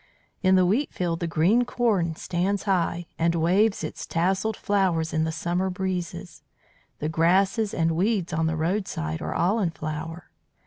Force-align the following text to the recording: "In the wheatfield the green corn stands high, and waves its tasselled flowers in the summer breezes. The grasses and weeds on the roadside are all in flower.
"In 0.41 0.55
the 0.55 0.65
wheatfield 0.65 1.19
the 1.19 1.27
green 1.27 1.63
corn 1.63 2.15
stands 2.15 2.63
high, 2.63 3.05
and 3.19 3.35
waves 3.35 3.83
its 3.83 4.07
tasselled 4.07 4.57
flowers 4.57 5.13
in 5.13 5.25
the 5.25 5.31
summer 5.31 5.69
breezes. 5.69 6.41
The 6.97 7.07
grasses 7.07 7.71
and 7.71 7.91
weeds 7.91 8.33
on 8.33 8.47
the 8.47 8.57
roadside 8.57 9.21
are 9.21 9.35
all 9.35 9.59
in 9.59 9.69
flower. 9.69 10.31